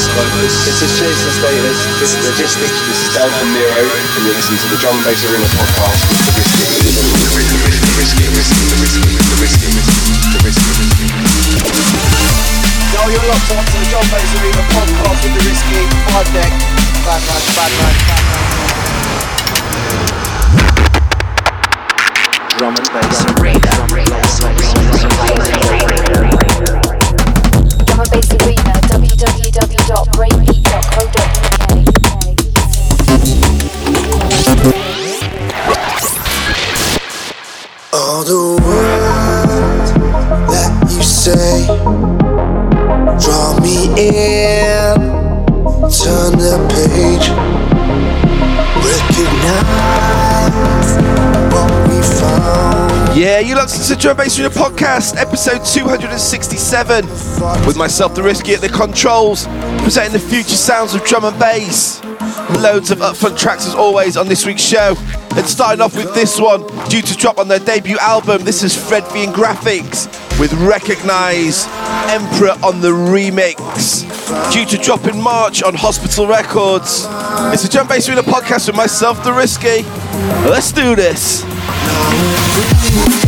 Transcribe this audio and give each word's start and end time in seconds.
This 0.00 0.80
is 0.80 0.96
Chase 0.96 1.12
and 1.28 1.34
Status, 1.36 1.76
this 2.00 2.16
is 2.16 2.24
Logistics, 2.24 2.72
this 2.88 3.04
is 3.04 3.12
Dan 3.12 3.28
from 3.36 3.52
Nero, 3.52 3.84
and 3.84 4.24
you're 4.24 4.32
listening 4.32 4.56
to 4.64 4.72
the 4.72 4.80
Drum 4.80 4.96
and 4.96 5.04
Bass 5.04 5.20
Arena 5.28 5.44
podcast 5.44 6.08
with 6.08 6.24
the 6.24 6.40
Risky. 6.40 6.64
The 7.20 8.00
Risky, 8.00 8.24
the 8.24 8.32
Risky, 8.32 8.64
the 8.64 8.80
Risky, 8.80 9.04
the 9.04 9.36
Risky, 9.44 9.76
the 9.76 10.40
Risky, 10.40 10.72
the 10.72 10.80
Risky. 10.80 11.04
Yo, 12.96 13.12
you're 13.12 13.28
locked 13.28 13.52
on 13.52 13.60
to 13.60 13.76
the 13.76 13.92
Drum 13.92 14.00
and 14.00 14.08
Bass 14.08 14.32
Arena 14.40 14.64
podcast 14.72 15.20
with 15.20 15.36
the 15.36 15.44
Risky. 15.44 15.84
Five 16.08 16.32
deck. 16.32 16.48
Bad 17.04 17.20
man, 17.20 17.44
bad 17.60 17.68
man, 17.76 17.92
bad 18.08 18.24
man. 18.24 18.40
Drum 22.56 22.72
and 22.72 22.88
Bass 22.88 23.20
Arena. 23.36 23.68
Drum 23.68 24.00
and 24.00 24.08
Bass 24.08 24.40
Arena, 24.48 24.96
www.breakbeat.co.uk. 24.96 26.00
All 28.00 28.06
the 28.08 28.16
words 28.16 28.79
that 40.50 40.72
you 40.90 41.02
say 41.02 41.66
draw 43.18 43.58
me 43.60 43.88
in. 43.96 44.94
Turn 45.90 46.32
the 46.38 46.56
page, 46.70 47.26
recognize. 49.16 50.10
Yeah, 53.14 53.40
you 53.40 53.54
listen 53.54 53.94
to 53.94 54.00
Drum 54.00 54.16
Bass 54.16 54.38
Arena 54.38 54.54
podcast, 54.54 55.16
episode 55.16 55.64
267, 55.64 57.06
with 57.66 57.76
myself, 57.76 58.14
the 58.14 58.22
Risky, 58.22 58.54
at 58.54 58.62
the 58.62 58.68
controls, 58.68 59.46
presenting 59.82 60.12
the 60.12 60.18
future 60.18 60.56
sounds 60.56 60.94
of 60.94 61.04
drum 61.04 61.24
and 61.24 61.38
bass. 61.38 62.02
Loads 62.60 62.90
of 62.90 62.98
upfront 63.00 63.38
tracks 63.38 63.66
as 63.66 63.74
always 63.74 64.16
on 64.16 64.28
this 64.28 64.46
week's 64.46 64.62
show. 64.62 64.94
And 65.36 65.46
starting 65.46 65.82
off 65.82 65.94
with 65.94 66.14
this 66.14 66.40
one, 66.40 66.62
due 66.88 67.02
to 67.02 67.16
drop 67.16 67.38
on 67.38 67.48
their 67.48 67.58
debut 67.58 67.98
album, 68.00 68.44
this 68.44 68.62
is 68.62 68.74
Fred 68.74 69.06
V 69.08 69.24
and 69.24 69.34
Grafix 69.34 70.08
with 70.40 70.52
Recognize 70.54 71.66
Emperor 72.08 72.56
on 72.64 72.80
the 72.80 72.88
remix. 72.88 74.06
Due 74.52 74.64
to 74.64 74.82
drop 74.82 75.06
in 75.06 75.20
March 75.20 75.62
on 75.62 75.74
Hospital 75.74 76.26
Records. 76.26 77.06
It's 77.52 77.62
the 77.64 77.68
Drum 77.70 77.82
and 77.82 77.88
Bass 77.90 78.08
Arena 78.08 78.22
podcast 78.22 78.68
with 78.68 78.76
myself, 78.76 79.22
the 79.24 79.32
Risky. 79.32 79.82
Let's 80.48 80.72
do 80.72 80.96
this. 80.96 81.44
Hi, 81.82 83.19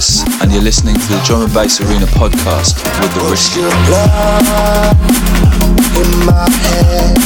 And 0.00 0.50
you're 0.50 0.62
listening 0.62 0.94
to 0.94 1.08
the 1.08 1.20
Drum 1.26 1.42
and 1.42 1.52
Bass 1.52 1.78
Arena 1.78 2.06
podcast 2.06 2.80
with 3.02 3.12
the 3.12 3.20
Risky. 3.30 3.60
In 6.00 6.10
my 6.24 6.48
head. 6.48 7.18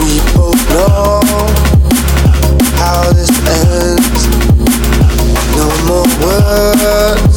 We 0.00 0.18
both 0.34 0.58
know 0.74 1.22
how 2.82 3.12
this 3.12 3.30
ends. 3.46 4.26
No 5.54 5.70
more 5.86 6.08
words 6.20 7.29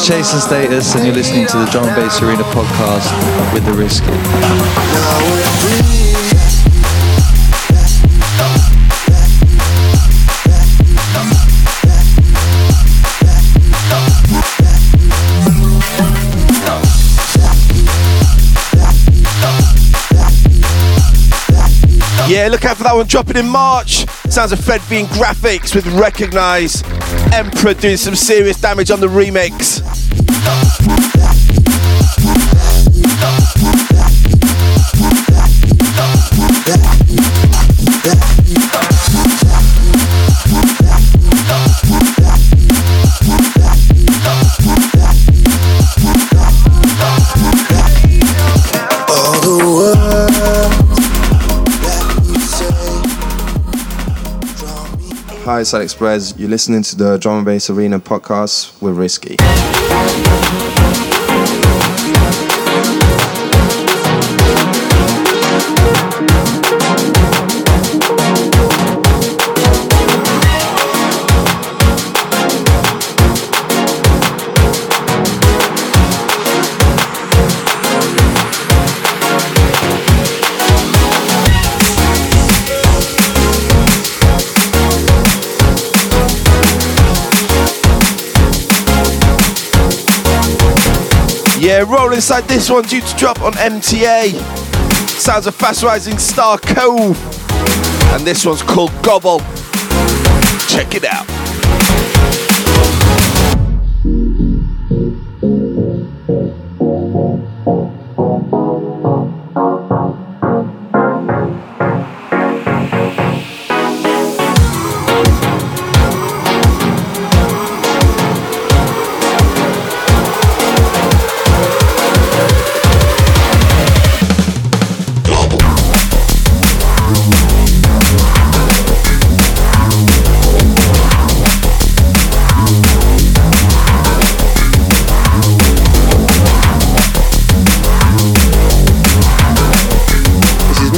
Is 0.00 0.06
Chase 0.06 0.32
and 0.32 0.42
Status, 0.42 0.94
and 0.94 1.04
you're 1.04 1.14
listening 1.14 1.46
to 1.48 1.58
the 1.58 1.64
Drum 1.66 1.84
and 1.84 1.96
Bass 1.96 2.22
Arena 2.22 2.42
podcast 2.44 3.52
with 3.52 3.64
the 3.64 3.72
Risky. 3.72 4.06
Yeah, 22.30 22.48
look 22.48 22.64
out 22.64 22.76
for 22.76 22.84
that 22.84 22.94
one 22.94 23.06
dropping 23.06 23.36
in 23.36 23.48
March. 23.48 24.06
Sounds 24.30 24.52
of 24.52 24.60
Fred 24.60 24.80
V 24.82 25.00
and 25.00 25.08
Grafix 25.08 25.74
with 25.74 25.86
Recognize. 25.88 26.82
Emperor 27.32 27.74
doing 27.74 27.96
some 27.96 28.14
serious 28.14 28.60
damage 28.60 28.90
on 28.90 29.00
the 29.00 29.08
remix. 29.08 29.79
Hi, 55.60 55.64
Perez. 55.92 56.32
You're 56.38 56.48
listening 56.48 56.82
to 56.84 56.96
the 56.96 57.18
Drum 57.18 57.36
and 57.36 57.44
Bass 57.44 57.68
Arena 57.68 58.00
podcast 58.00 58.80
with 58.80 58.96
Risky. 58.96 59.36
Roll 91.82 92.12
inside 92.12 92.44
this 92.44 92.68
one 92.68 92.82
due 92.84 93.00
to 93.00 93.16
drop 93.16 93.40
on 93.40 93.52
MTA. 93.52 94.32
Sounds 95.08 95.46
of 95.46 95.54
fast 95.54 95.82
rising 95.82 96.18
star 96.18 96.58
Kove. 96.58 97.16
And 98.14 98.26
this 98.26 98.44
one's 98.44 98.62
called 98.62 98.92
Gobble. 99.02 99.38
Check 100.68 100.94
it 100.94 101.04
out. 101.04 101.49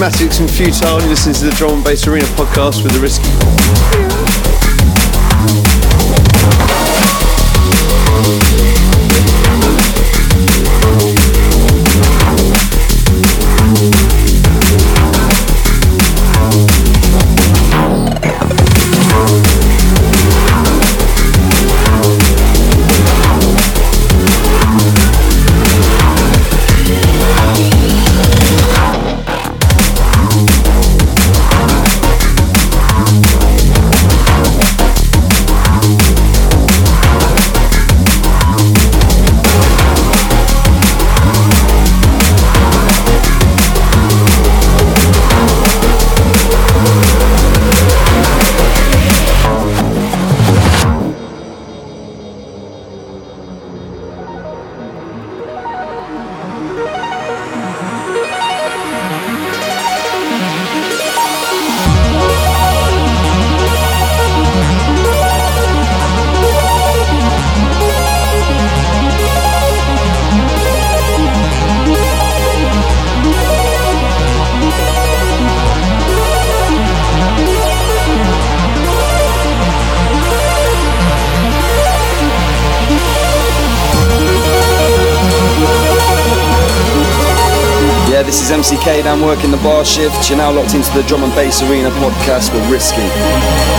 Matrix 0.02 0.40
and 0.40 0.48
Futurebound, 0.48 0.94
and 0.94 1.02
you're 1.02 1.10
listening 1.10 1.34
to 1.36 1.44
the 1.44 1.50
Drum 1.52 1.74
and 1.74 1.84
Bass 1.84 2.08
Arena 2.08 2.24
podcast 2.34 2.82
with 2.82 2.92
the 2.92 2.98
Risky. 2.98 4.51
Shift. 89.84 90.28
You're 90.28 90.38
now 90.38 90.52
locked 90.52 90.74
into 90.74 90.90
the 90.92 91.02
Drum 91.04 91.24
and 91.24 91.34
Bass 91.34 91.62
Arena 91.62 91.90
podcast 91.90 92.52
with 92.52 92.68
Risky. 92.70 93.71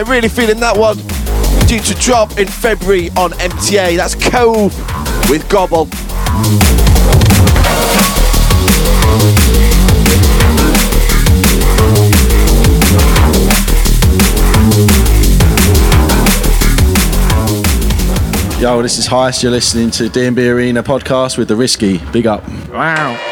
Yeah, 0.00 0.10
really 0.10 0.28
feeling 0.30 0.60
that 0.60 0.78
one. 0.78 0.96
Due 1.66 1.78
to 1.78 1.94
drop 2.00 2.38
in 2.38 2.48
February 2.48 3.10
on 3.18 3.32
MTA. 3.32 3.98
That's 3.98 4.14
Kove 4.14 4.72
with 5.28 5.46
Gobble. 5.50 5.88
Yo, 18.58 18.80
this 18.82 18.96
is 18.96 19.06
Heist. 19.06 19.42
You're 19.42 19.52
listening 19.52 19.90
to 19.92 20.04
DMB 20.04 20.50
Arena 20.50 20.82
podcast 20.82 21.36
with 21.36 21.48
the 21.48 21.56
Risky. 21.56 21.98
Big 22.10 22.26
up. 22.26 22.42
Wow. 22.70 23.29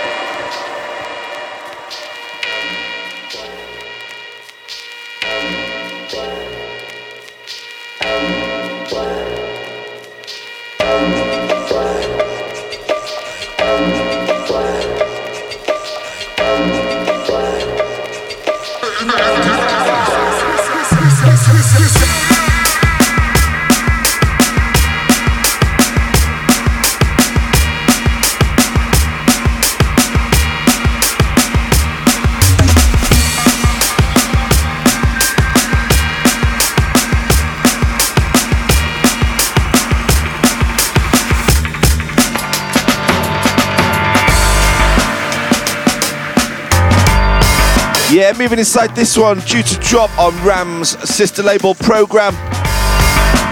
Yeah, 48.10 48.32
moving 48.38 48.58
inside 48.58 48.96
this 48.96 49.18
one 49.18 49.40
due 49.40 49.62
to 49.62 49.74
drop 49.80 50.16
on 50.18 50.34
Ram's 50.42 50.98
sister 51.06 51.42
label 51.42 51.74
program. 51.74 52.32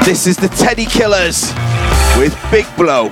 This 0.02 0.26
is 0.26 0.38
the 0.38 0.48
Teddy 0.48 0.86
Killers 0.86 1.52
with 2.16 2.34
Big 2.50 2.64
Blow. 2.74 3.10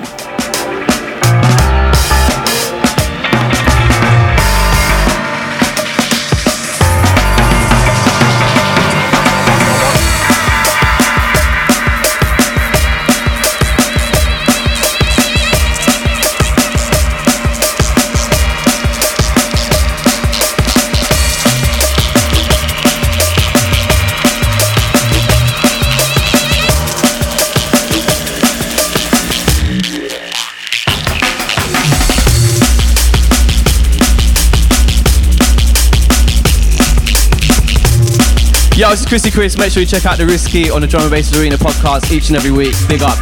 Yo, 38.85 38.91
this 38.91 39.01
is 39.01 39.07
Chrissy 39.07 39.31
Chris. 39.31 39.57
Make 39.57 39.73
sure 39.73 39.81
you 39.81 39.87
check 39.87 40.05
out 40.05 40.19
the 40.19 40.27
Risky 40.27 40.69
on 40.69 40.83
the 40.83 40.87
Drum 40.87 41.05
and 41.05 41.11
Bass 41.11 41.35
Arena 41.41 41.57
podcast 41.57 42.13
each 42.13 42.29
and 42.29 42.37
every 42.37 42.51
week. 42.51 42.75
Big 42.87 43.01
up. 43.03 43.17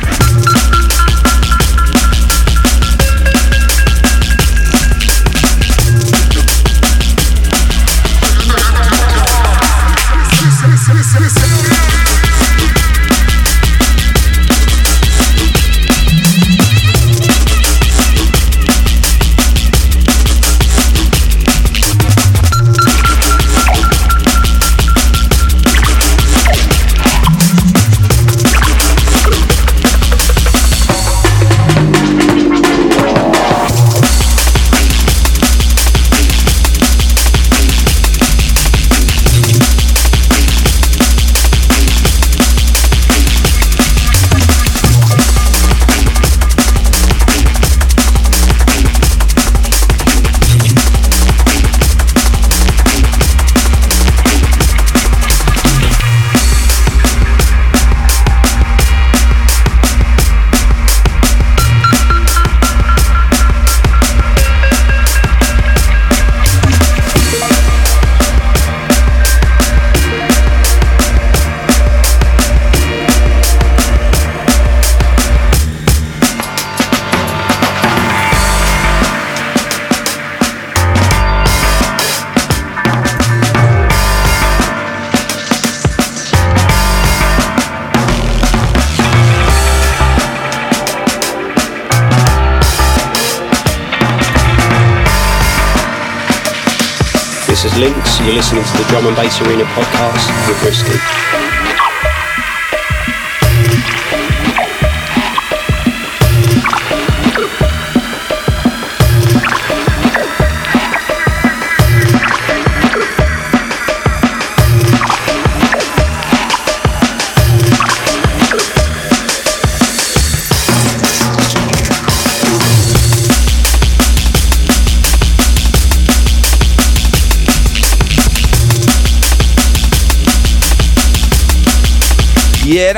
And 99.12 99.16
Bass 99.16 99.40
Arena 99.42 99.64
podcast 99.64 100.48
with 100.48 100.62
Risky. 100.64 101.11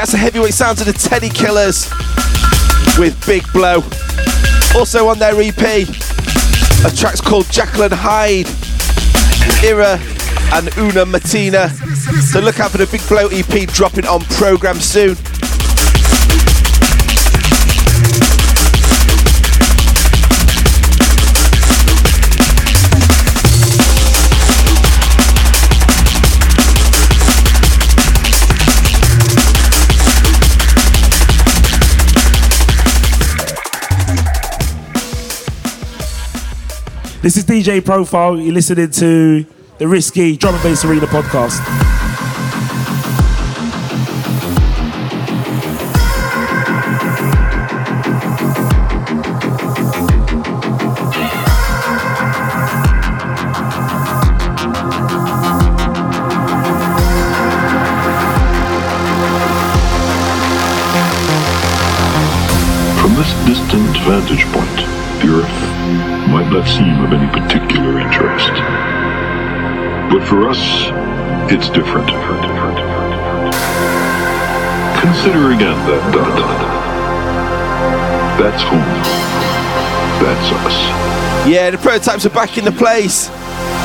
That's 0.04 0.12
the 0.12 0.18
heavyweight 0.18 0.52
sounds 0.52 0.82
of 0.82 0.86
the 0.86 0.92
Teddy 0.92 1.30
Killers 1.30 1.88
with 2.98 3.18
Big 3.26 3.42
Blow. 3.54 3.76
Also 4.78 5.08
on 5.08 5.18
their 5.18 5.32
EP, 5.40 5.88
a 6.84 6.94
track's 6.94 7.22
called 7.22 7.50
Jekyll 7.50 7.84
and 7.84 7.94
Hyde, 7.94 8.46
Ira 9.64 9.96
and 10.52 10.68
Una 10.76 11.06
Matina. 11.06 11.70
So 12.20 12.40
look 12.40 12.60
out 12.60 12.72
for 12.72 12.76
the 12.76 12.86
Big 12.86 13.00
Blow 13.08 13.28
EP 13.28 13.66
dropping 13.70 14.06
on 14.06 14.20
program 14.24 14.78
soon. 14.78 15.16
This 37.24 37.38
is 37.38 37.46
DJ 37.46 37.82
Profile. 37.82 38.38
You're 38.38 38.52
listening 38.52 38.90
to 38.90 39.46
the 39.78 39.88
Risky 39.88 40.36
Drum 40.36 40.52
and 40.52 40.62
Bass 40.62 40.84
Arena 40.84 41.06
podcast. 41.06 42.03
It's 71.50 71.68
different. 71.68 72.08
Consider 75.00 75.52
again 75.52 75.76
that 75.86 76.12
dot. 76.12 76.38
That's 78.38 78.62
home. 78.62 78.80
That's 80.22 80.52
us. 80.64 81.48
Yeah, 81.48 81.70
the 81.70 81.78
prototypes 81.78 82.24
are 82.24 82.30
back 82.30 82.56
in 82.56 82.64
the 82.64 82.72
place 82.72 83.28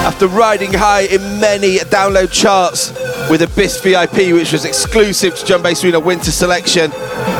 after 0.05 0.27
riding 0.27 0.73
high 0.73 1.01
in 1.01 1.21
many 1.39 1.77
download 1.79 2.31
charts 2.31 2.91
with 3.29 3.41
Abyss 3.41 3.81
VIP, 3.81 4.33
which 4.33 4.53
was 4.53 4.65
exclusive 4.65 5.35
to 5.35 5.45
Drum 5.45 5.61
Bass 5.61 5.83
Arena 5.83 5.99
Winter 5.99 6.31
Selection. 6.31 6.91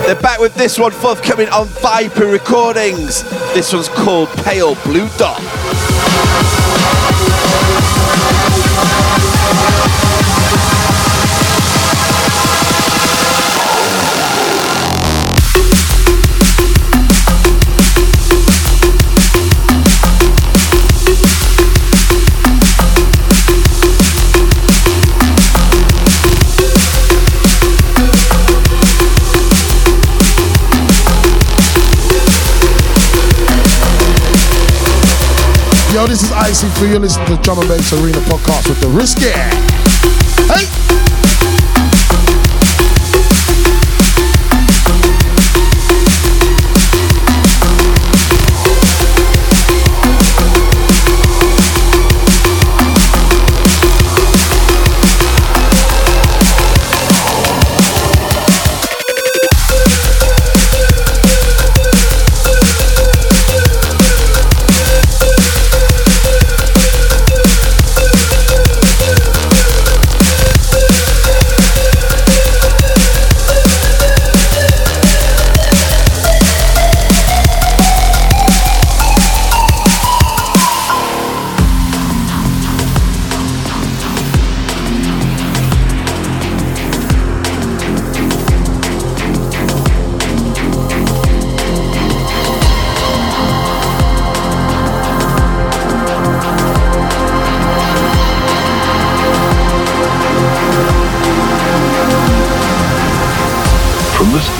They're 0.06 0.16
back 0.22 0.40
with 0.40 0.56
this 0.56 0.78
one 0.78 0.92
forthcoming 0.92 1.50
on 1.50 1.68
Viper 1.68 2.26
Recordings. 2.26 3.24
This 3.54 3.74
one's 3.74 3.88
called 3.90 4.30
Pale 4.44 4.76
Blue 4.84 5.08
Dot. 5.18 5.59
For 36.72 36.86
you 36.86 37.00
listening 37.00 37.26
to 37.28 37.36
the 37.36 37.42
Drum 37.42 37.60
and 37.60 37.68
Bass 37.68 37.94
Arena 37.94 38.20
podcast 38.20 38.70
with 38.70 38.82
the 38.82 38.88
Risky. 38.88 39.30
Hey! 40.52 40.79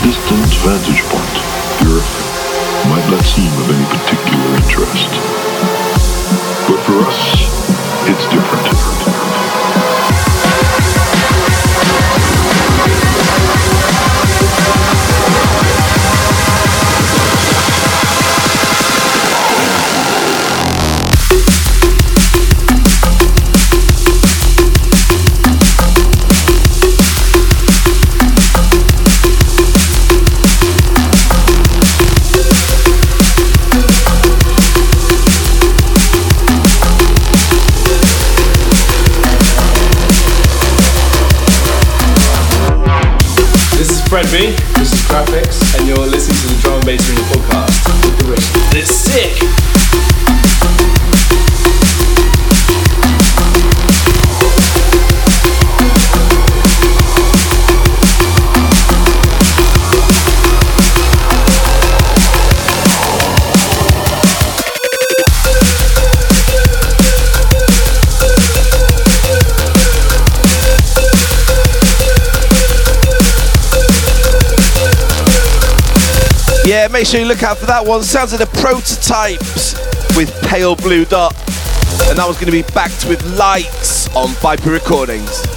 Distant 0.02 0.46
vantage 0.64 1.02
point, 1.04 1.36
the 1.80 1.98
Earth 1.98 2.30
might 2.88 3.06
not 3.10 3.24
seem 3.24 3.52
of 3.60 3.70
any 3.70 3.86
particular 3.86 4.56
interest. 4.56 5.10
But 6.68 6.78
for 6.84 7.00
us, 7.06 7.50
it's 8.08 8.26
different. 8.32 9.19
This 44.40 44.94
is 44.94 45.02
Grafix, 45.02 45.78
and 45.78 45.86
you're 45.86 45.98
listening 45.98 46.38
to 46.38 46.54
the 46.54 46.62
Drum 46.62 46.76
and 46.76 46.86
Bass 46.86 47.10
Arena 47.10 47.20
podcast 47.28 47.84
with 48.06 48.26
the. 48.26 48.78
It's 48.78 48.90
sick. 48.90 49.59
Make 77.00 77.06
sure 77.06 77.18
you 77.18 77.26
look 77.26 77.42
out 77.42 77.56
for 77.56 77.64
that 77.64 77.86
one. 77.86 78.02
Sounds 78.02 78.34
of 78.34 78.40
the 78.40 78.46
prototypes 78.60 79.72
with 80.18 80.30
Pale 80.42 80.76
Blue 80.76 81.06
Dot. 81.06 81.32
And 82.10 82.18
that 82.18 82.26
was 82.28 82.36
going 82.36 82.44
to 82.44 82.52
be 82.52 82.60
backed 82.74 83.06
with 83.06 83.24
lights 83.38 84.14
on 84.14 84.28
Viper 84.42 84.70
Recordings. 84.70 85.49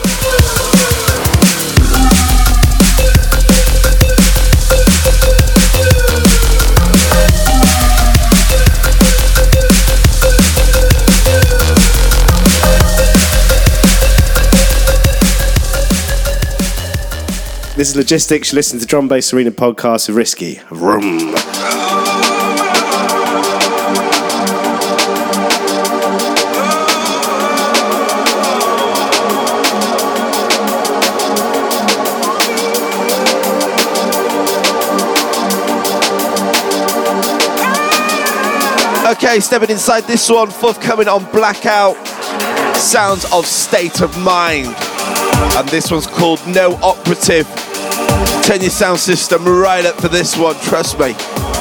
This 17.83 17.89
is 17.89 17.97
Logistics. 17.97 18.53
You 18.53 18.55
listen 18.55 18.79
to 18.79 18.85
Drum 18.85 19.09
Bass 19.09 19.33
Arena 19.33 19.51
podcast 19.51 20.07
with 20.07 20.15
Risky. 20.15 20.61
Vroom. 20.71 21.35
Okay, 39.11 39.41
stepping 39.41 39.71
inside 39.71 40.05
this 40.05 40.29
one, 40.29 40.49
forthcoming 40.49 41.09
on 41.09 41.29
Blackout. 41.33 41.97
Sounds 42.77 43.29
of 43.33 43.45
State 43.45 43.99
of 43.99 44.17
Mind. 44.19 44.73
And 45.57 45.67
this 45.67 45.91
one's 45.91 46.07
called 46.07 46.39
No 46.47 46.75
Operative. 46.81 47.62
Your 48.63 48.69
sound 48.69 48.99
system 48.99 49.43
right 49.45 49.85
up 49.85 49.99
for 49.99 50.07
this 50.07 50.37
one, 50.37 50.55
trust 50.61 50.97
me. 50.97 51.52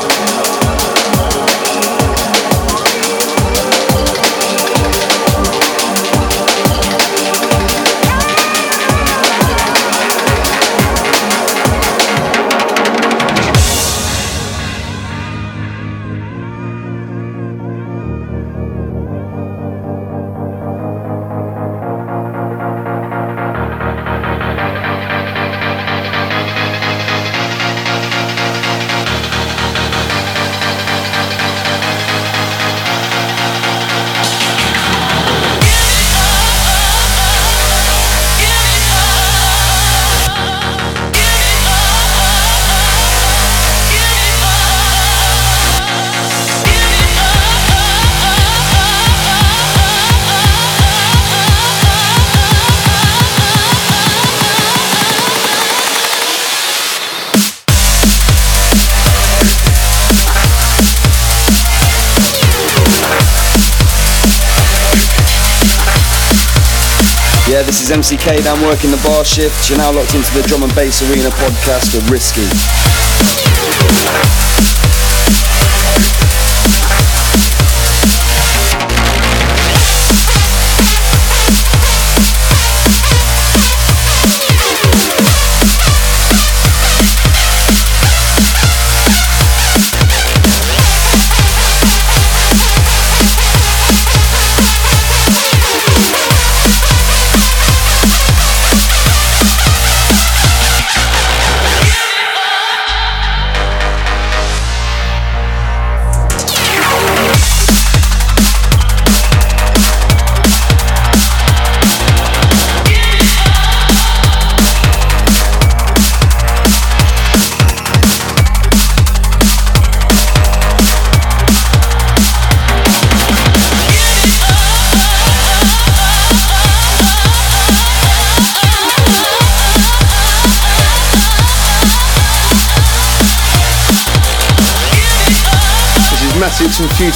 Yeah, 67.62 67.66
this 67.66 67.88
is 67.88 67.96
MCK 67.96 68.44
I'm 68.44 68.61
working 68.66 68.90
the 68.90 69.01
bar 69.07 69.25
shift. 69.25 69.70
You're 69.70 69.79
now 69.79 69.92
locked 69.92 70.16
into 70.16 70.35
the 70.35 70.42
Drum 70.48 70.64
and 70.64 70.75
Bass 70.75 71.01
Arena 71.09 71.31
podcast 71.31 71.94
with 71.94 72.11
Risky. 72.11 72.42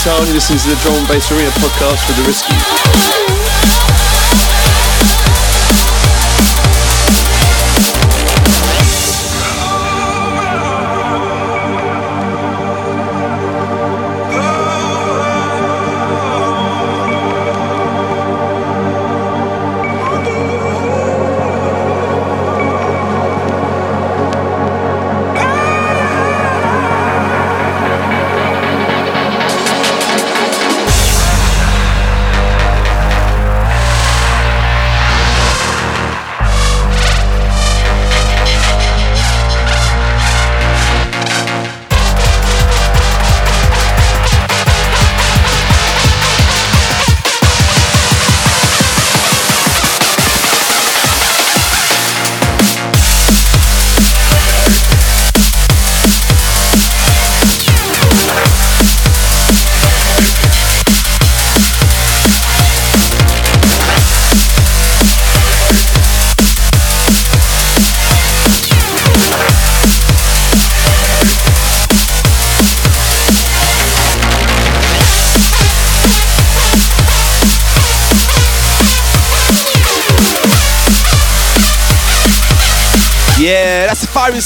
And 0.04 0.26
you're 0.26 0.34
listening 0.34 0.58
to 0.58 0.68
the 0.68 0.76
Drum 0.82 0.94
and 0.94 1.08
Bass 1.08 1.32
Arena 1.32 1.50
podcast 1.50 2.06
with 2.06 2.16
the 2.16 2.22
Risky. 2.28 3.95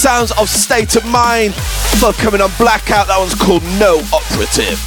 Sounds 0.00 0.32
of 0.32 0.48
State 0.48 0.96
of 0.96 1.04
Mind. 1.04 1.54
Forthcoming 2.00 2.40
on 2.40 2.50
Blackout, 2.56 3.08
that 3.08 3.18
one's 3.18 3.34
called 3.34 3.62
No 3.78 3.98
Operative. 4.14 4.80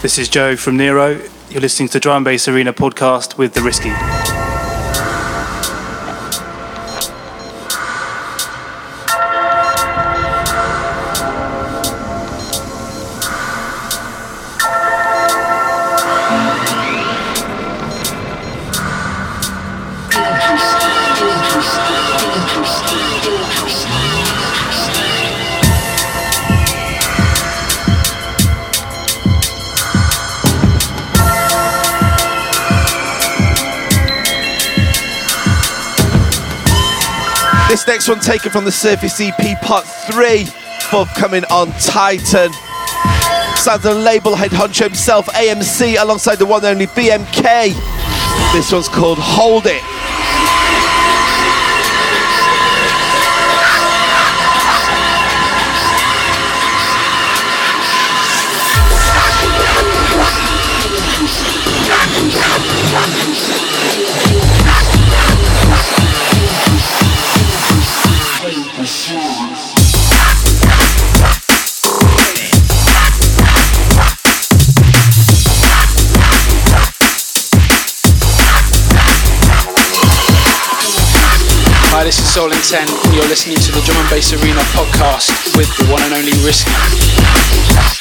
This 0.00 0.16
is 0.16 0.30
Joe 0.30 0.56
from 0.56 0.78
Nero. 0.78 1.20
You're 1.50 1.60
listening 1.60 1.90
to 1.90 2.00
Drum 2.00 2.24
Bass 2.24 2.48
Arena 2.48 2.72
podcast 2.72 3.36
with 3.36 3.52
The 3.52 3.60
Risky. 3.60 4.19
Next 37.90 38.08
one 38.08 38.20
taken 38.20 38.52
from 38.52 38.64
the 38.64 38.70
Surface 38.70 39.20
EP 39.20 39.60
Part 39.62 39.84
3, 39.84 40.44
forthcoming 40.90 41.42
on 41.46 41.72
Titan. 41.80 42.52
Sounds 43.56 43.84
of 43.84 43.96
label 43.96 44.36
head 44.36 44.52
honcho 44.52 44.84
himself, 44.84 45.26
AMC, 45.26 46.00
alongside 46.00 46.36
the 46.36 46.46
one 46.46 46.64
and 46.64 46.74
only 46.74 46.86
BMK. 46.86 47.72
This 48.52 48.70
one's 48.70 48.88
called 48.88 49.18
Hold 49.18 49.66
It. 49.66 49.99
Soul 82.30 82.52
Intent, 82.52 82.88
and 83.06 83.12
you're 83.12 83.26
listening 83.26 83.56
to 83.56 83.72
the 83.72 83.80
Drum 83.80 83.98
and 83.98 84.08
Bass 84.08 84.32
Arena 84.32 84.60
podcast 84.70 85.56
with 85.56 85.66
the 85.76 85.90
one 85.90 86.00
and 86.02 86.14
only 86.14 86.30
Risky. 86.46 87.99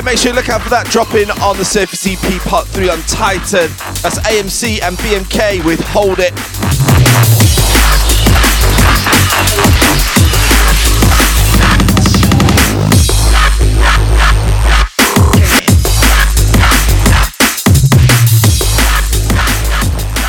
Yeah, 0.00 0.04
make 0.04 0.16
sure 0.16 0.30
you 0.30 0.34
look 0.34 0.48
out 0.48 0.62
for 0.62 0.70
that 0.70 0.86
dropping 0.86 1.30
on 1.42 1.58
the 1.58 1.64
Surface 1.64 2.06
EP 2.06 2.40
Part 2.40 2.66
3 2.68 2.88
on 2.88 3.00
Titan. 3.00 3.68
That's 4.00 4.18
AMC 4.20 4.80
and 4.80 4.96
BMK 4.96 5.62
with 5.62 5.78
Hold 5.80 6.20
It. 6.20 6.32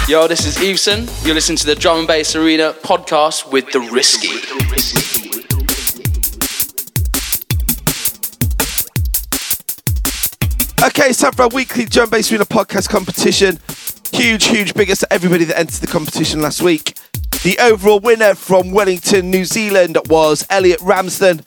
Yo, 0.09 0.27
this 0.27 0.45
is 0.45 0.57
Eveson. 0.57 1.07
You're 1.25 1.35
listening 1.35 1.55
to 1.59 1.65
the 1.65 1.75
Drum 1.75 1.99
and 1.99 2.07
Bass 2.09 2.35
Arena 2.35 2.73
podcast 2.73 3.49
with 3.49 3.71
The 3.71 3.79
Risky. 3.79 5.10
Okay, 10.91 11.11
it's 11.11 11.21
time 11.21 11.31
for 11.31 11.43
our 11.43 11.47
weekly 11.47 11.85
Drum 11.85 12.09
Bass 12.09 12.29
Arena 12.33 12.43
podcast 12.43 12.89
competition. 12.89 13.57
Huge, 14.11 14.43
huge 14.43 14.73
big 14.73 14.91
ups 14.91 14.99
to 14.99 15.13
everybody 15.13 15.45
that 15.45 15.57
entered 15.57 15.79
the 15.79 15.87
competition 15.87 16.41
last 16.41 16.61
week. 16.61 16.97
The 17.43 17.57
overall 17.61 18.01
winner 18.01 18.35
from 18.35 18.71
Wellington, 18.71 19.31
New 19.31 19.45
Zealand 19.45 19.97
was 20.09 20.45
Elliot 20.49 20.81
Ramsden. 20.81 21.45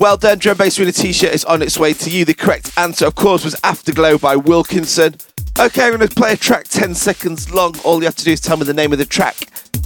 Well 0.00 0.16
done, 0.16 0.38
Drum 0.38 0.56
Bass 0.56 0.78
Arena 0.78 0.92
t-shirt 0.92 1.34
is 1.34 1.44
on 1.44 1.60
its 1.60 1.78
way 1.78 1.92
to 1.92 2.08
you. 2.08 2.24
The 2.24 2.32
correct 2.32 2.72
answer, 2.78 3.04
of 3.04 3.16
course, 3.16 3.44
was 3.44 3.54
Afterglow 3.62 4.16
by 4.16 4.34
Wilkinson. 4.34 5.16
Okay, 5.60 5.84
I'm 5.84 5.94
going 5.94 6.08
to 6.08 6.14
play 6.14 6.32
a 6.32 6.36
track 6.38 6.66
10 6.68 6.94
seconds 6.94 7.52
long. 7.52 7.78
All 7.84 7.98
you 7.98 8.06
have 8.06 8.16
to 8.16 8.24
do 8.24 8.32
is 8.32 8.40
tell 8.40 8.56
me 8.56 8.64
the 8.64 8.72
name 8.72 8.92
of 8.92 8.98
the 8.98 9.04
track, 9.04 9.36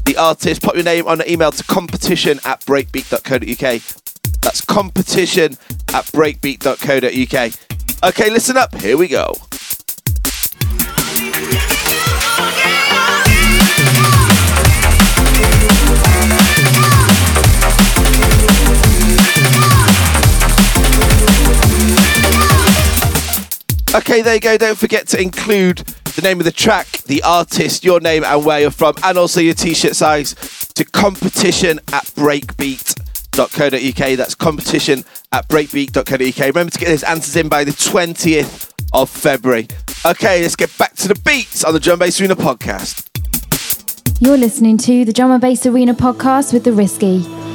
the 0.04 0.16
artist, 0.16 0.62
pop 0.62 0.76
your 0.76 0.84
name 0.84 1.08
on 1.08 1.20
an 1.20 1.28
email 1.28 1.50
to 1.50 1.64
competition 1.64 2.38
at 2.44 2.60
breakbeat.co.uk. 2.60 4.40
That's 4.40 4.60
competition 4.60 5.58
at 5.88 6.04
breakbeat.co.uk. 6.06 7.69
Okay, 8.02 8.30
listen 8.30 8.56
up. 8.56 8.74
Here 8.80 8.96
we 8.96 9.08
go. 9.08 9.34
Okay, 23.94 24.22
there 24.22 24.34
you 24.34 24.40
go. 24.40 24.56
Don't 24.56 24.78
forget 24.78 25.06
to 25.08 25.20
include 25.20 25.78
the 26.14 26.22
name 26.22 26.38
of 26.38 26.46
the 26.46 26.52
track, 26.52 26.86
the 27.02 27.22
artist, 27.22 27.84
your 27.84 28.00
name, 28.00 28.24
and 28.24 28.46
where 28.46 28.60
you're 28.60 28.70
from, 28.70 28.94
and 29.04 29.18
also 29.18 29.40
your 29.40 29.52
t 29.52 29.74
shirt 29.74 29.94
size 29.94 30.34
to 30.74 30.86
competition 30.86 31.80
at 31.92 32.04
breakbeat.com 32.06 33.09
breakbeat.co.uk. 33.32 34.16
That's 34.16 34.34
competition 34.34 35.04
at 35.32 35.48
breakbeat.co.uk. 35.48 36.38
Remember 36.38 36.70
to 36.70 36.78
get 36.78 36.88
those 36.88 37.02
answers 37.02 37.36
in 37.36 37.48
by 37.48 37.64
the 37.64 37.72
20th 37.72 38.72
of 38.92 39.10
February. 39.10 39.68
Okay, 40.04 40.42
let's 40.42 40.56
get 40.56 40.76
back 40.78 40.94
to 40.96 41.08
the 41.08 41.20
beats 41.24 41.64
on 41.64 41.74
the 41.74 41.80
Drum 41.80 41.98
Bass 41.98 42.20
Arena 42.20 42.36
podcast. 42.36 43.06
You're 44.20 44.36
listening 44.36 44.78
to 44.78 45.04
the 45.04 45.12
Drum 45.12 45.30
and 45.30 45.40
Bass 45.40 45.64
Arena 45.66 45.94
podcast 45.94 46.52
with 46.52 46.64
The 46.64 46.72
Risky. 46.72 47.49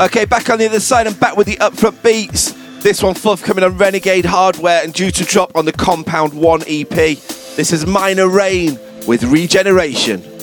Okay, 0.00 0.26
back 0.26 0.48
on 0.48 0.60
the 0.60 0.66
other 0.66 0.78
side 0.78 1.08
and 1.08 1.18
back 1.18 1.36
with 1.36 1.48
the 1.48 1.56
upfront 1.56 2.00
beats. 2.04 2.52
This 2.84 3.02
one 3.02 3.14
forthcoming 3.14 3.64
on 3.64 3.76
Renegade 3.76 4.24
Hardware 4.24 4.80
and 4.84 4.94
due 4.94 5.10
to 5.10 5.24
drop 5.24 5.56
on 5.56 5.64
the 5.64 5.72
Compound 5.72 6.32
1 6.34 6.62
EP. 6.68 6.88
This 6.88 7.72
is 7.72 7.84
Minor 7.84 8.28
Rain 8.28 8.78
with 9.08 9.24
Regeneration. 9.24 10.37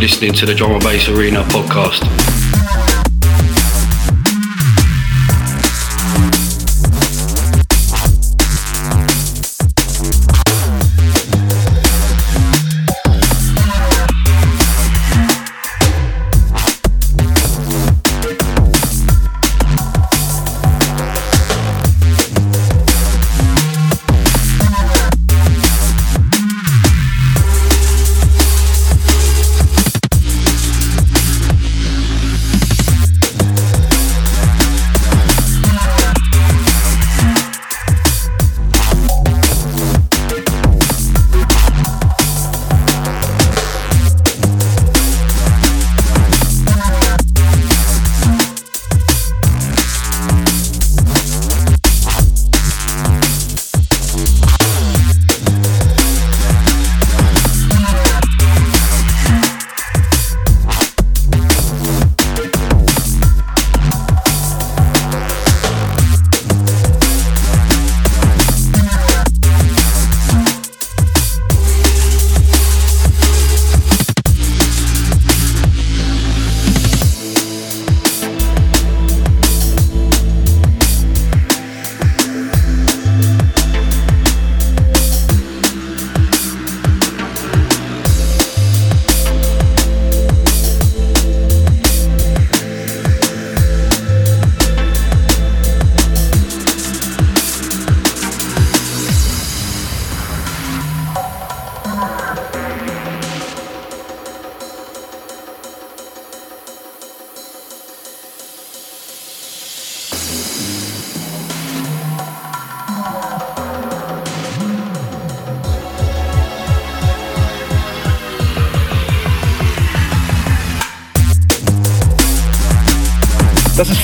Listening 0.00 0.32
to 0.32 0.46
the 0.46 0.54
Drum 0.54 0.72
and 0.72 0.82
Bass 0.82 1.08
Arena 1.10 1.42
podcast. 1.44 2.29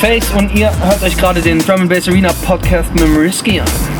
Face 0.06 0.30
und 0.38 0.54
ihr 0.54 0.70
hört 0.86 1.02
euch 1.02 1.16
gerade 1.16 1.40
den 1.40 1.58
Drum 1.58 1.88
Bass 1.88 2.06
Arena 2.06 2.32
Podcast 2.44 2.88
mit 2.94 3.02
an. 3.60 3.95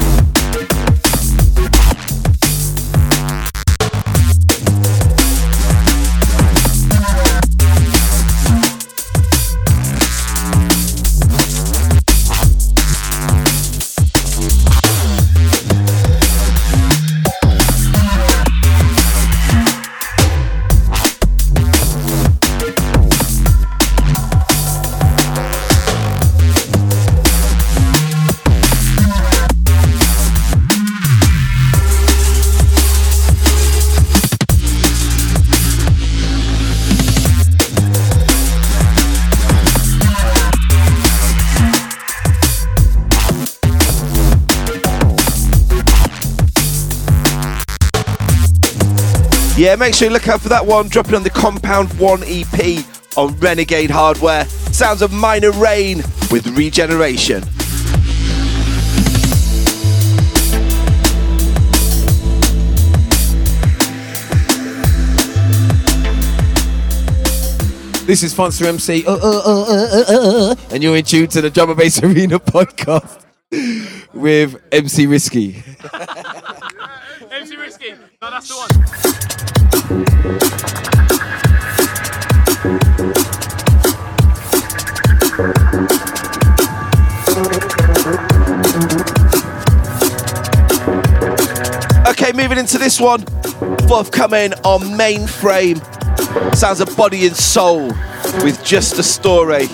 Yeah, 49.57 49.75
make 49.75 49.95
sure 49.95 50.09
you 50.09 50.13
look 50.13 50.29
out 50.29 50.43
for 50.43 50.51
that 50.51 50.67
one 50.67 50.87
dropping 50.89 51.15
on 51.15 51.23
the 51.23 51.31
Compound 51.31 51.91
1 51.99 52.25
EP 52.27 52.85
on 53.17 53.35
Renegade 53.39 53.89
Hardware. 53.89 54.45
Sounds 54.45 55.01
of 55.01 55.15
Minor 55.15 55.51
Rain 55.53 56.03
with 56.31 56.47
Regeneration. 56.49 57.41
This 68.05 68.23
is 68.23 68.35
Fonster 68.35 68.67
MC, 68.67 69.07
uh, 69.07 69.11
uh, 69.11 69.17
uh, 69.17 69.65
uh, 69.69 70.05
uh, 70.07 70.51
uh, 70.51 70.55
and 70.71 70.83
you're 70.83 70.99
in 70.99 71.05
tune 71.05 71.29
to 71.29 71.41
the 71.41 71.49
Drum 71.49 71.75
Bass 71.75 72.03
Arena 72.03 72.39
podcast 72.41 73.25
with 74.13 74.63
MC 74.71 75.07
Risky. 75.07 75.65
That's 78.31 78.49
the 78.49 78.57
one. 78.57 78.71
Okay, 92.09 92.33
moving 92.33 92.59
into 92.59 92.79
this 92.79 93.01
one. 93.01 93.21
Forthcoming 93.87 94.53
on 94.65 94.81
Mainframe. 94.99 95.81
Sounds 96.55 96.81
of 96.81 96.97
Body 96.97 97.27
and 97.27 97.37
Soul 97.37 97.89
with 98.43 98.61
Just 98.65 98.99
a 98.99 99.03
Story. 99.03 99.67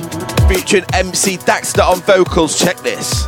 Featuring 0.48 0.84
MC 0.92 1.38
Daxter 1.38 1.88
on 1.88 2.00
vocals. 2.00 2.58
Check 2.58 2.76
this. 2.78 3.24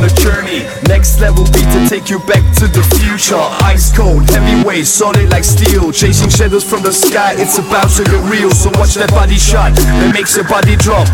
On 0.00 0.08
a 0.08 0.14
journey. 0.16 0.64
Next 0.88 1.20
level 1.20 1.44
beat 1.52 1.68
to 1.76 1.80
take 1.88 2.08
you 2.08 2.18
back 2.24 2.40
to 2.56 2.66
the 2.66 2.82
future. 2.96 3.40
Ice 3.68 3.92
cold, 3.94 4.28
heavyweight, 4.30 4.86
solid 4.86 5.28
like 5.30 5.44
steel. 5.44 5.92
Chasing 5.92 6.30
shadows 6.30 6.64
from 6.64 6.82
the 6.82 6.92
sky, 6.92 7.34
it's 7.36 7.58
about 7.58 7.90
to 7.96 8.04
get 8.04 8.22
real. 8.30 8.50
So 8.50 8.70
watch 8.80 8.94
that 8.94 9.10
body 9.10 9.36
shot 9.36 9.76
that 9.76 10.12
makes 10.14 10.36
your 10.36 10.48
body 10.48 10.76
drop. 10.76 11.06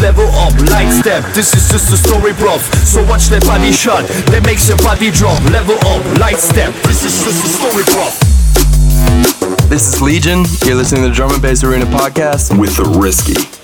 Level 0.00 0.26
up, 0.40 0.56
light 0.72 0.90
step, 0.90 1.24
this 1.34 1.52
is 1.52 1.68
just 1.68 1.92
a 1.92 1.96
story, 1.96 2.32
bruv. 2.32 2.60
So 2.86 3.04
watch 3.04 3.28
that 3.28 3.44
body 3.44 3.72
shot 3.72 4.08
that 4.32 4.42
makes 4.44 4.68
your 4.68 4.78
body 4.78 5.10
drop. 5.10 5.36
Level 5.52 5.76
up, 5.92 6.02
light 6.18 6.40
step, 6.40 6.72
this 6.88 7.04
is 7.04 7.12
just 7.20 7.44
a 7.44 7.48
story, 7.48 7.84
bruv. 7.92 9.68
This 9.68 9.92
is 9.92 10.00
Legion. 10.00 10.44
You're 10.64 10.76
listening 10.76 11.02
to 11.02 11.08
the 11.08 11.14
Drum 11.14 11.32
and 11.32 11.42
Bass 11.42 11.62
Arena 11.64 11.84
podcast 11.86 12.56
with 12.58 12.76
the 12.76 12.84
Risky. 12.98 13.55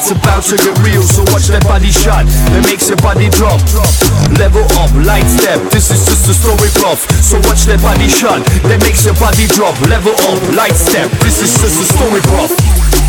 It's 0.00 0.10
about 0.10 0.42
to 0.44 0.56
get 0.56 0.72
real. 0.80 1.02
So 1.02 1.20
watch 1.28 1.52
that 1.52 1.62
body 1.68 1.92
shot 1.92 2.24
that 2.24 2.64
makes 2.64 2.88
your 2.88 2.96
body 3.04 3.28
drop. 3.28 3.60
Level 4.40 4.64
up, 4.80 4.88
light 5.04 5.28
step, 5.28 5.60
this 5.68 5.92
is 5.92 6.08
just 6.08 6.24
a 6.24 6.34
story, 6.34 6.72
bruv. 6.80 6.96
So 7.20 7.36
watch 7.44 7.68
that 7.68 7.84
body 7.84 8.08
shot 8.08 8.40
that 8.64 8.80
makes 8.80 9.04
your 9.04 9.14
body 9.20 9.44
drop. 9.52 9.76
Level 9.92 10.16
up, 10.32 10.40
light 10.56 10.76
step, 10.76 11.12
this 11.20 11.44
is 11.44 11.52
just 11.60 11.76
a 11.76 11.86
story, 11.92 12.20
bruv. 12.32 12.99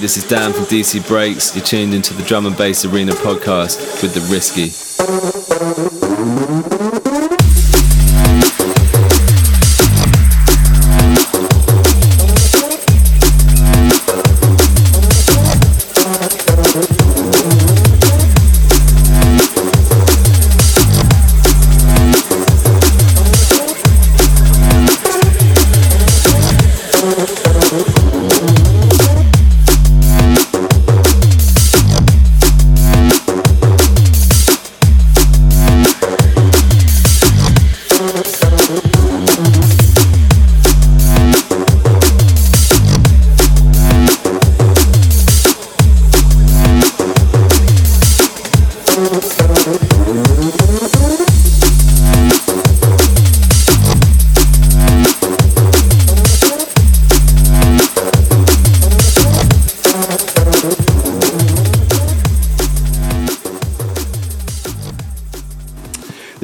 This 0.00 0.16
is 0.16 0.28
Dan 0.28 0.52
from 0.52 0.64
DC 0.64 1.06
Breaks. 1.08 1.54
You're 1.56 1.64
tuned 1.64 1.92
into 1.92 2.14
the 2.14 2.22
Drum 2.22 2.46
and 2.46 2.56
Bass 2.56 2.84
Arena 2.84 3.12
podcast 3.12 4.02
with 4.02 4.14
the 4.14 4.20
Risky. 4.32 4.87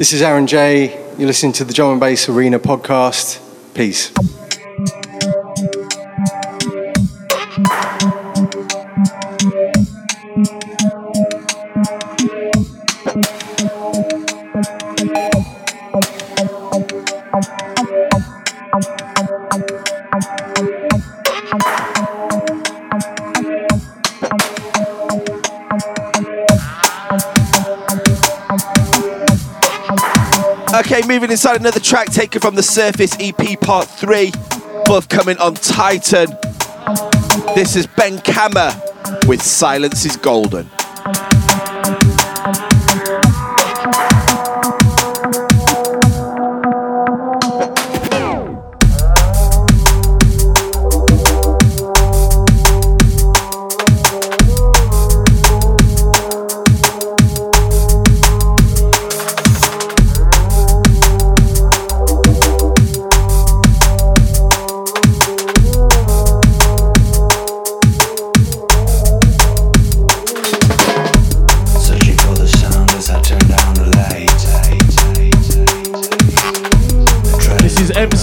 This 0.05 0.13
is 0.13 0.21
Aaron 0.21 0.45
J. 0.45 1.03
You're 1.17 1.25
listening 1.25 1.53
to 1.53 1.63
the 1.63 1.73
Drum 1.73 1.93
and 1.93 1.99
Bass 1.99 2.29
Arena 2.29 2.59
podcast. 2.59 3.41
Peace. 3.73 4.14
Inside 31.45 31.61
another 31.61 31.79
track 31.79 32.07
taken 32.11 32.41
from 32.41 32.55
the 32.55 32.63
Surface 32.63 33.15
EP 33.19 33.61
Part 33.61 33.87
3, 33.87 34.31
forthcoming 34.87 35.37
on 35.37 35.53
Titan. 35.53 36.35
This 37.53 37.75
is 37.75 37.85
Ben 37.85 38.17
Kammer 38.17 38.73
with 39.27 39.43
Silence 39.43 40.05
is 40.05 40.17
Golden. 40.17 40.67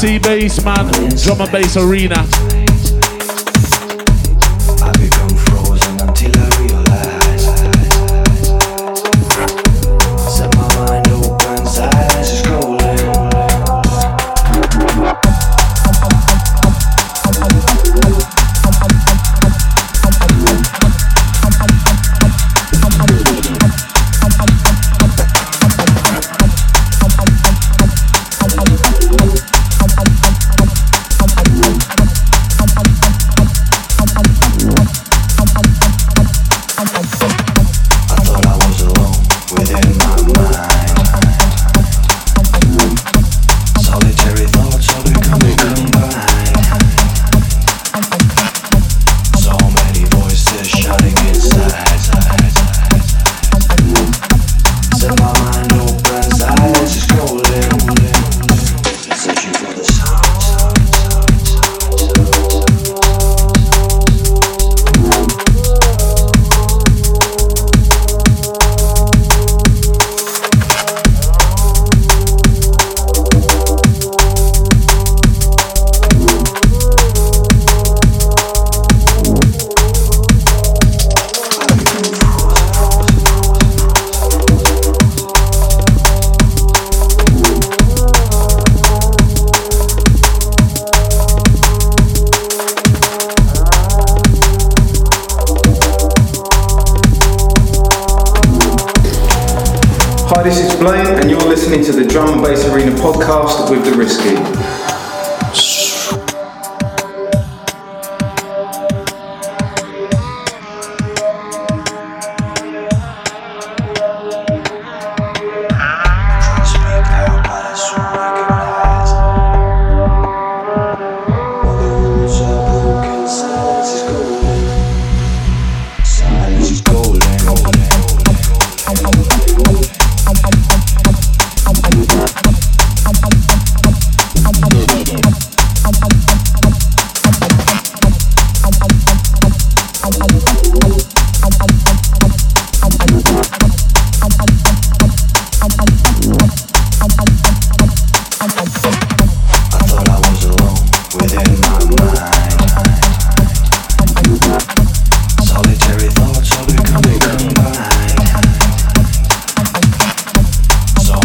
MC 0.02 0.18
Bassman, 0.18 1.22
Drum 1.22 1.40
and 1.42 1.52
Bass 1.52 1.76
Arena. 1.76 2.71
Listening 101.72 101.94
to 101.94 102.04
the 102.04 102.06
Drum 102.06 102.34
and 102.34 102.42
Bass 102.42 102.66
Arena 102.66 102.90
podcast 102.90 103.70
with 103.70 103.82
The 103.82 103.92
Risky. 103.92 104.81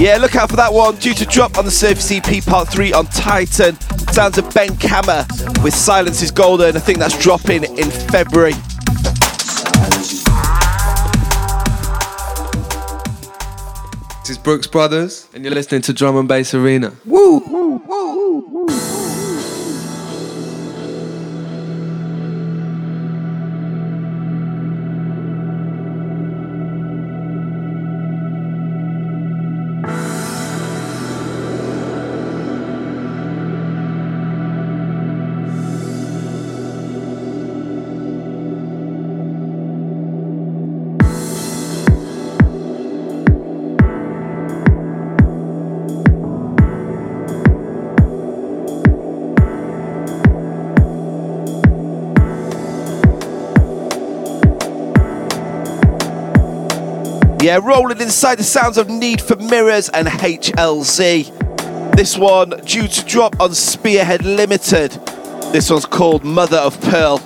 Yeah, 0.08 0.16
look 0.16 0.38
out 0.38 0.50
for 0.50 0.56
that 0.56 0.72
one. 0.72 0.96
Due 0.96 1.14
to 1.16 1.26
drop 1.26 1.58
on 1.58 1.66
the 1.66 1.72
Surface 1.72 2.10
EP 2.14 2.42
Part 2.46 2.70
3 2.70 2.94
on 2.94 3.08
Titan. 3.08 3.78
Sounds 4.14 4.38
of 4.38 4.50
Ben 4.54 4.70
Kammer 4.78 5.28
with 5.62 5.74
Silence 5.74 6.22
is 6.22 6.32
Golden. 6.32 6.78
I 6.78 6.80
think 6.80 6.98
that's 6.98 7.22
dropping 7.22 7.66
in 7.78 7.92
February. 7.92 8.54
This 14.22 14.30
is 14.30 14.38
Brookes 14.38 14.68
Brothers, 14.68 15.28
and 15.34 15.44
you're 15.44 15.54
listening 15.54 15.82
to 15.82 15.92
Drum 15.92 16.16
and 16.16 16.26
Bass 16.26 16.54
Arena. 16.54 16.94
Woo! 17.04 17.57
Yeah, 57.48 57.62
rolling 57.64 58.02
inside 58.02 58.40
the 58.40 58.44
sounds 58.44 58.78
of 58.78 58.90
Need 58.90 59.22
for 59.22 59.38
Mirrors 59.38 59.88
and 59.88 60.06
HLZ. 60.10 61.96
This 61.96 62.18
one 62.18 62.50
due 62.66 62.90
to 62.90 63.06
drop 63.06 63.40
on 63.40 63.54
Spearhead 63.54 64.26
Limited. 64.26 64.92
This 65.54 65.70
one's 65.70 65.86
called 65.86 66.26
Mother 66.26 66.58
of 66.58 66.78
Pearl. 66.82 67.20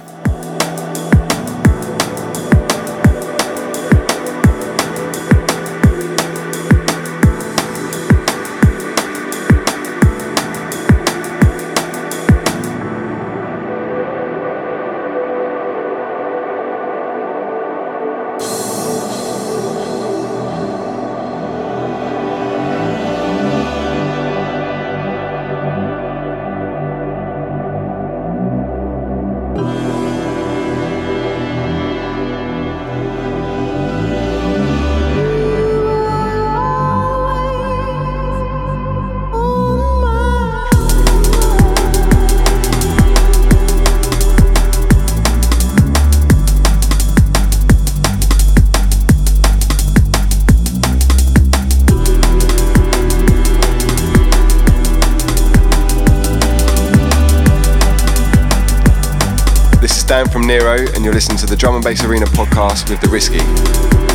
Dan 60.21 60.29
from 60.29 60.43
Nero, 60.43 60.75
and 60.93 61.03
you're 61.03 61.15
listening 61.15 61.39
to 61.39 61.47
the 61.47 61.55
Drum 61.55 61.73
and 61.73 61.83
Bass 61.83 62.03
Arena 62.03 62.27
podcast 62.27 62.91
with 62.91 63.01
The 63.01 63.09
Risky. 63.09 64.10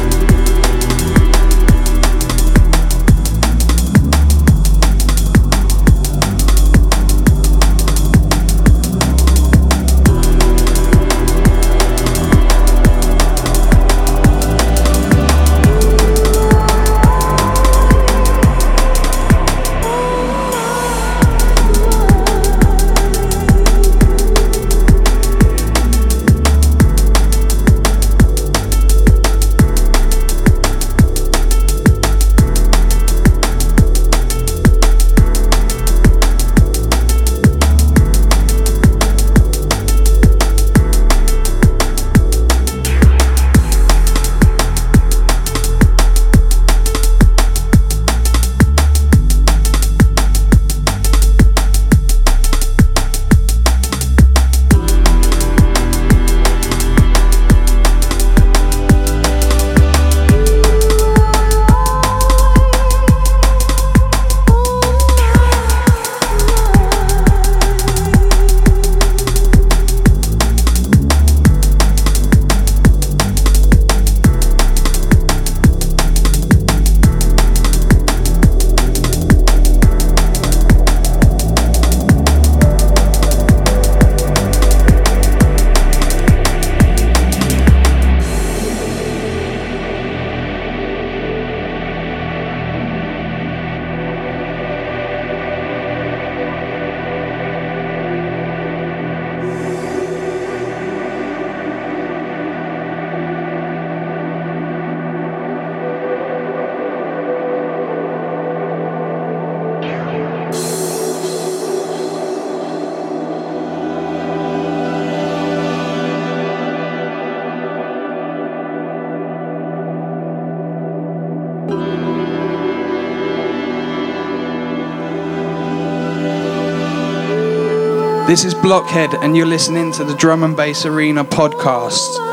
This 128.26 128.44
is 128.44 128.54
Blockhead, 128.54 129.14
and 129.14 129.36
you're 129.36 129.46
listening 129.46 129.92
to 129.92 130.02
the 130.02 130.16
Drum 130.16 130.42
and 130.42 130.56
Bass 130.56 130.84
Arena 130.84 131.24
podcast. 131.24 132.25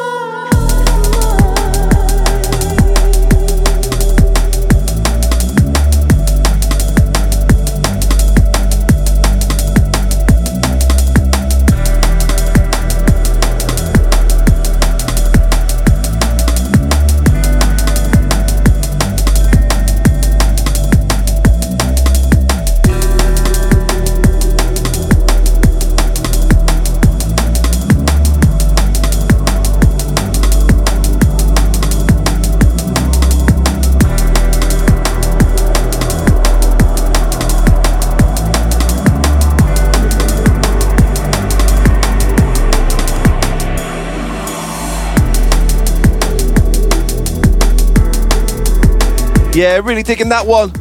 Yeah, 49.55 49.81
really 49.83 50.01
digging 50.01 50.29
that 50.29 50.47
one. 50.47 50.71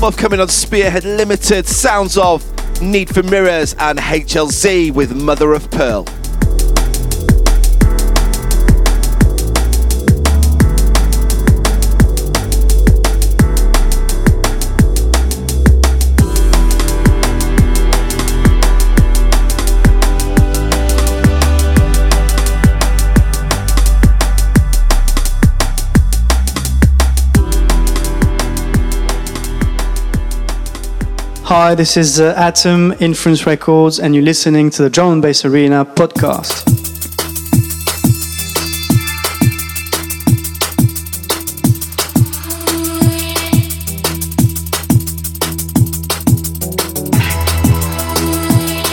Both 0.00 0.16
coming 0.16 0.38
on 0.38 0.46
Spearhead 0.46 1.02
Limited. 1.02 1.66
Sounds 1.66 2.16
of 2.16 2.44
Need 2.80 3.12
for 3.12 3.24
Mirrors 3.24 3.74
and 3.80 3.98
HLZ 3.98 4.94
with 4.94 5.12
Mother 5.12 5.52
of 5.54 5.68
Pearl. 5.72 6.06
Hi, 31.54 31.74
this 31.74 31.98
is 31.98 32.18
uh, 32.18 32.32
Atom 32.34 32.94
Influence 32.98 33.44
Records, 33.44 34.00
and 34.00 34.14
you're 34.14 34.24
listening 34.24 34.70
to 34.70 34.82
the 34.82 34.88
Drum 34.88 35.12
and 35.12 35.20
Bass 35.20 35.44
Arena 35.44 35.84
podcast. 35.84 36.66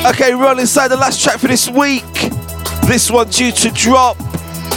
Okay, 0.06 0.36
we're 0.36 0.46
on 0.46 0.60
inside 0.60 0.90
the 0.90 0.98
last 0.98 1.24
track 1.24 1.40
for 1.40 1.48
this 1.48 1.70
week. 1.70 2.04
This 2.88 3.10
one 3.10 3.30
due 3.30 3.54
to 3.54 3.70
drop 3.70 4.20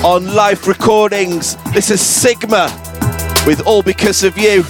on 0.05 0.33
live 0.33 0.69
recordings. 0.69 1.57
This 1.75 1.91
is 1.91 2.01
Sigma 2.01 2.67
with 3.45 3.67
All 3.67 3.83
Because 3.83 4.23
of 4.23 4.39
You. 4.39 4.63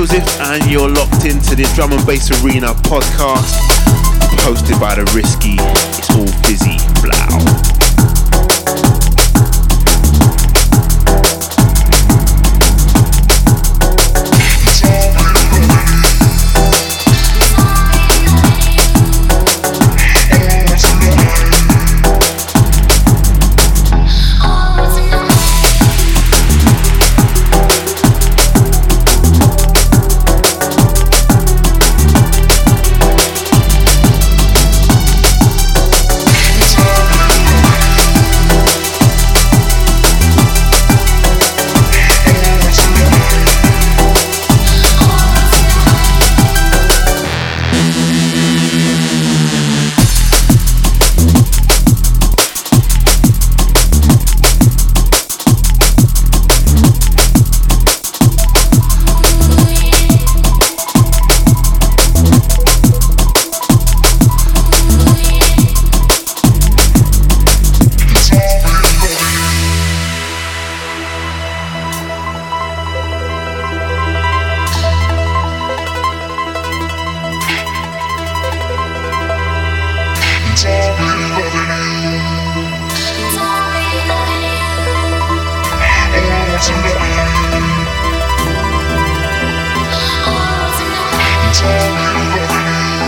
Joseph, 0.00 0.40
and 0.40 0.70
you're 0.70 0.88
locked 0.88 1.26
into 1.26 1.54
the 1.54 1.70
Drum 1.74 1.92
and 1.92 2.06
Bass 2.06 2.30
Arena 2.42 2.68
podcast, 2.68 3.52
hosted 4.40 4.80
by 4.80 4.94
the 4.94 5.04
Risky. 5.14 5.56
It's 5.98 6.08
all 6.16 6.26
fizzy, 6.42 6.78
blow. 7.02 7.79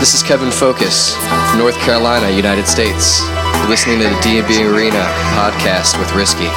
This 0.03 0.15
is 0.15 0.21
Kevin 0.21 0.51
Focus 0.51 1.15
North 1.55 1.77
Carolina, 1.79 2.29
United 2.29 2.67
States. 2.67 3.21
You're 3.55 3.69
listening 3.69 3.99
to 3.99 4.09
the 4.09 4.19
D&B 4.21 4.65
Arena 4.65 4.99
podcast 5.31 5.97
with 5.97 6.11
Risky. 6.11 6.49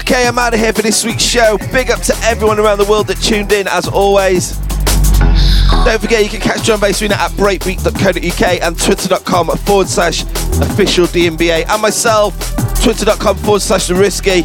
Okay, 0.00 0.26
I'm 0.26 0.38
out 0.38 0.54
of 0.54 0.60
here 0.60 0.72
for 0.72 0.82
this 0.82 1.04
week's 1.04 1.22
show. 1.22 1.58
Big 1.72 1.90
up 1.90 2.00
to 2.02 2.16
everyone 2.22 2.58
around 2.58 2.78
the 2.78 2.86
world 2.86 3.06
that 3.08 3.18
tuned 3.18 3.52
in, 3.52 3.68
as 3.68 3.86
always. 3.86 4.58
Don't 5.84 6.00
forget, 6.00 6.24
you 6.24 6.30
can 6.30 6.40
catch 6.40 6.62
John 6.62 6.80
Bass 6.80 7.02
at 7.02 7.10
breakbeat.co.uk 7.32 8.62
and 8.62 8.78
twitter.com 8.78 9.48
forward 9.58 9.88
slash 9.88 10.22
official 10.22 11.06
DMBA 11.06 11.68
and 11.68 11.82
myself, 11.82 12.34
twitter.com 12.82 13.36
forward 13.36 13.62
slash 13.62 13.88
the 13.88 13.94
risky. 13.94 14.40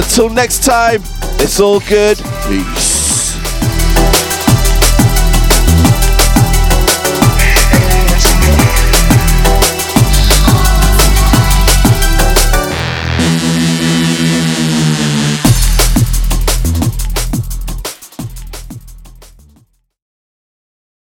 Until 0.00 0.28
next 0.28 0.64
time, 0.64 1.00
it's 1.40 1.60
all 1.60 1.80
good. 1.80 2.18
Peace. 2.46 2.77